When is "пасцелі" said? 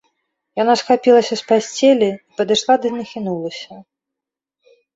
1.51-2.09